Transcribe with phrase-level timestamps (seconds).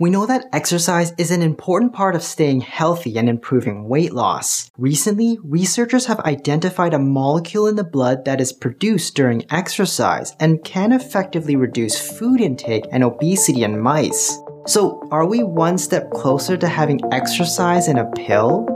[0.00, 4.70] We know that exercise is an important part of staying healthy and improving weight loss.
[4.78, 10.62] Recently, researchers have identified a molecule in the blood that is produced during exercise and
[10.62, 14.38] can effectively reduce food intake and obesity in mice.
[14.68, 18.68] So, are we one step closer to having exercise in a pill?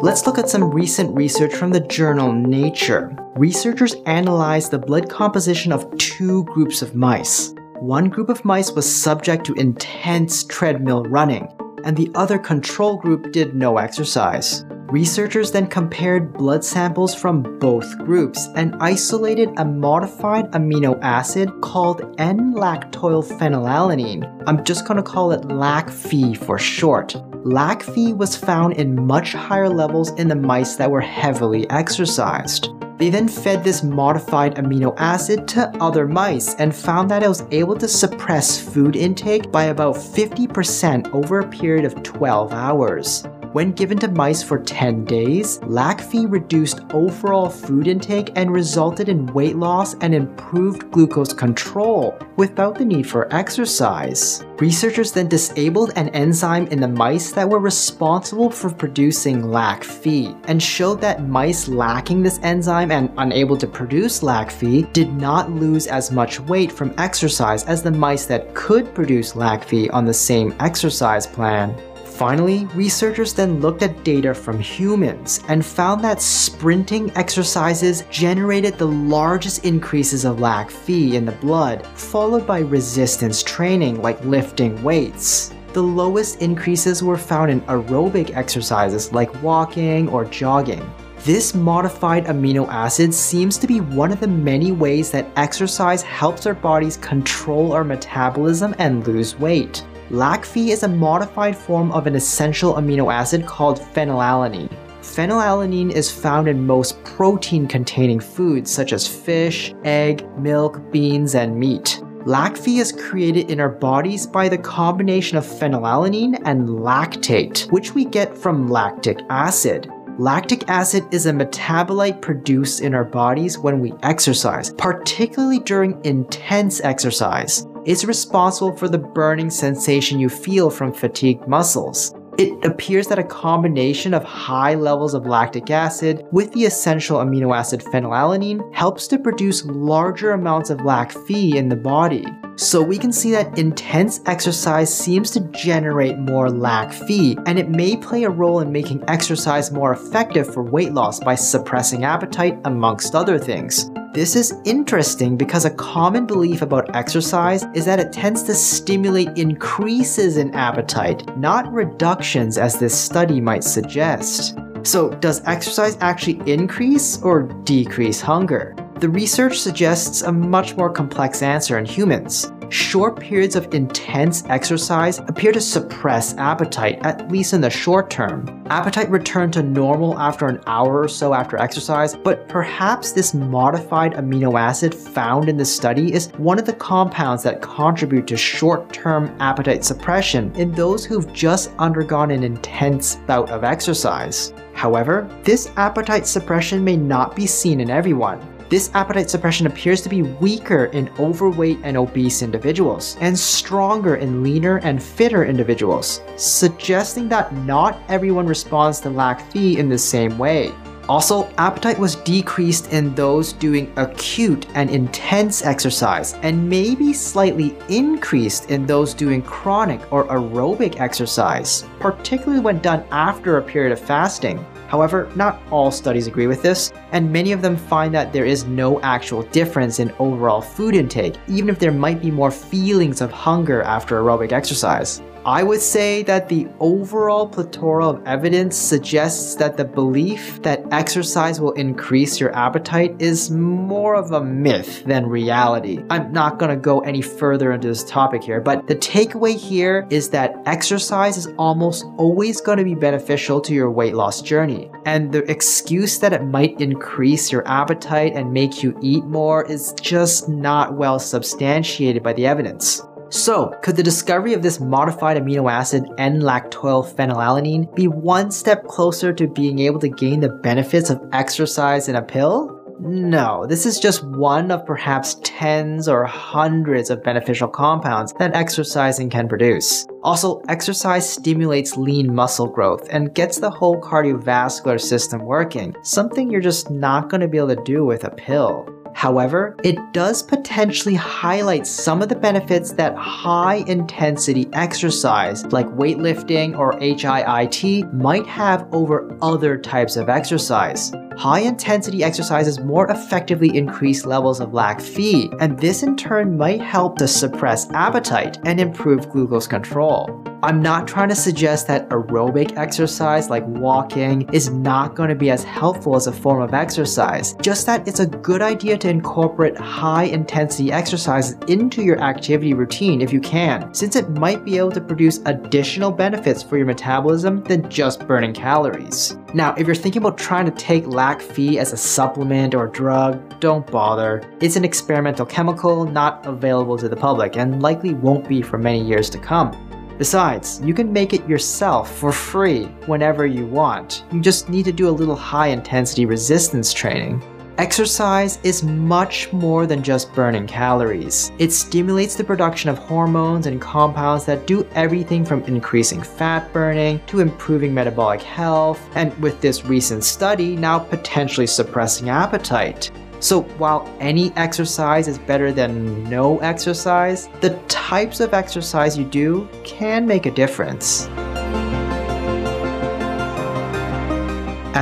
[0.00, 3.14] Let's look at some recent research from the journal Nature.
[3.36, 7.52] Researchers analyzed the blood composition of two groups of mice.
[7.84, 11.46] One group of mice was subject to intense treadmill running,
[11.84, 14.64] and the other control group did no exercise.
[14.88, 22.14] Researchers then compared blood samples from both groups and isolated a modified amino acid called
[22.16, 24.44] N-lactoylphenylalanine.
[24.46, 27.14] I'm just to call it LAC-Phe for short.
[27.44, 32.70] LAC-Phe was found in much higher levels in the mice that were heavily exercised.
[32.96, 37.44] They then fed this modified amino acid to other mice and found that it was
[37.50, 43.24] able to suppress food intake by about 50% over a period of 12 hours.
[43.54, 49.32] When given to mice for 10 days, LAC-Phe reduced overall food intake and resulted in
[49.32, 54.44] weight loss and improved glucose control without the need for exercise.
[54.58, 60.60] Researchers then disabled an enzyme in the mice that were responsible for producing LAC-Phe and
[60.60, 66.10] showed that mice lacking this enzyme and unable to produce LAC-Phe did not lose as
[66.10, 71.24] much weight from exercise as the mice that could produce LAC-Phe on the same exercise
[71.24, 71.72] plan.
[72.14, 78.86] Finally, researchers then looked at data from humans and found that sprinting exercises generated the
[78.86, 85.52] largest increases of LAC-Phe in the blood, followed by resistance training like lifting weights.
[85.72, 90.88] The lowest increases were found in aerobic exercises like walking or jogging.
[91.24, 96.46] This modified amino acid seems to be one of the many ways that exercise helps
[96.46, 99.84] our bodies control our metabolism and lose weight.
[100.10, 104.70] LAC-Phe is a modified form of an essential amino acid called phenylalanine.
[105.00, 111.58] Phenylalanine is found in most protein containing foods such as fish, egg, milk, beans, and
[111.58, 112.02] meat.
[112.26, 118.04] LAC-Phe is created in our bodies by the combination of phenylalanine and lactate, which we
[118.04, 119.90] get from lactic acid.
[120.18, 126.80] Lactic acid is a metabolite produced in our bodies when we exercise, particularly during intense
[126.82, 127.66] exercise.
[127.86, 132.14] It's responsible for the burning sensation you feel from fatigued muscles.
[132.38, 137.54] It appears that a combination of high levels of lactic acid with the essential amino
[137.54, 142.24] acid phenylalanine helps to produce larger amounts of LAC-Phe in the body.
[142.56, 147.98] So we can see that intense exercise seems to generate more LAC-Phe, and it may
[147.98, 153.14] play a role in making exercise more effective for weight loss by suppressing appetite, amongst
[153.14, 153.90] other things.
[154.14, 159.36] This is interesting because a common belief about exercise is that it tends to stimulate
[159.36, 164.56] increases in appetite, not reductions as this study might suggest.
[164.84, 168.76] So, does exercise actually increase or decrease hunger?
[169.00, 172.52] The research suggests a much more complex answer in humans.
[172.74, 178.64] Short periods of intense exercise appear to suppress appetite, at least in the short term.
[178.66, 184.14] Appetite returned to normal after an hour or so after exercise, but perhaps this modified
[184.14, 188.92] amino acid found in the study is one of the compounds that contribute to short
[188.92, 194.52] term appetite suppression in those who've just undergone an intense bout of exercise.
[194.72, 198.40] However, this appetite suppression may not be seen in everyone.
[198.70, 204.42] This appetite suppression appears to be weaker in overweight and obese individuals, and stronger in
[204.42, 210.72] leaner and fitter individuals, suggesting that not everyone responds to LAC-Phe in the same way.
[211.10, 218.70] Also, appetite was decreased in those doing acute and intense exercise, and maybe slightly increased
[218.70, 224.64] in those doing chronic or aerobic exercise, particularly when done after a period of fasting.
[224.88, 228.64] However, not all studies agree with this, and many of them find that there is
[228.64, 233.30] no actual difference in overall food intake, even if there might be more feelings of
[233.30, 235.22] hunger after aerobic exercise.
[235.46, 241.60] I would say that the overall plethora of evidence suggests that the belief that exercise
[241.60, 246.02] will increase your appetite is more of a myth than reality.
[246.08, 250.30] I'm not gonna go any further into this topic here, but the takeaway here is
[250.30, 254.90] that exercise is almost always gonna be beneficial to your weight loss journey.
[255.04, 259.92] And the excuse that it might increase your appetite and make you eat more is
[260.00, 263.02] just not well substantiated by the evidence.
[263.30, 269.48] So, could the discovery of this modified amino acid N-lactoylphenylalanine be one step closer to
[269.48, 272.80] being able to gain the benefits of exercise in a pill?
[273.00, 279.28] No, this is just one of perhaps tens or hundreds of beneficial compounds that exercising
[279.28, 280.06] can produce.
[280.22, 286.60] Also, exercise stimulates lean muscle growth and gets the whole cardiovascular system working, something you're
[286.60, 288.88] just not going to be able to do with a pill.
[289.14, 296.76] However, it does potentially highlight some of the benefits that high intensity exercise, like weightlifting
[296.76, 301.12] or HIIT, might have over other types of exercise.
[301.36, 307.18] High intensity exercises more effectively increase levels of LAC-Phe, and this in turn might help
[307.18, 310.42] to suppress appetite and improve glucose control.
[310.62, 315.50] I'm not trying to suggest that aerobic exercise like walking is not going to be
[315.50, 319.76] as helpful as a form of exercise, just that it's a good idea to incorporate
[319.76, 324.92] high intensity exercises into your activity routine if you can, since it might be able
[324.92, 329.36] to produce additional benefits for your metabolism than just burning calories.
[329.52, 333.90] Now, if you're thinking about trying to take LAC-Phe as a supplement or drug, don't
[333.90, 334.42] bother.
[334.60, 339.02] It's an experimental chemical not available to the public and likely won't be for many
[339.02, 339.70] years to come.
[340.18, 344.26] Besides, you can make it yourself for free whenever you want.
[344.32, 347.42] You just need to do a little high intensity resistance training.
[347.76, 351.50] Exercise is much more than just burning calories.
[351.58, 357.20] It stimulates the production of hormones and compounds that do everything from increasing fat burning
[357.26, 363.10] to improving metabolic health, and with this recent study, now potentially suppressing appetite.
[363.40, 369.68] So while any exercise is better than no exercise, the types of exercise you do
[369.82, 371.28] can make a difference.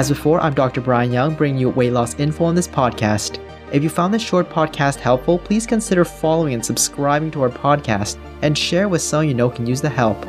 [0.02, 0.80] As before, I'm Dr.
[0.80, 3.38] Brian Young, bringing you weight loss info on this podcast.
[3.70, 8.18] If you found this short podcast helpful, please consider following and subscribing to our podcast
[8.42, 10.26] and share with someone you know can use the help.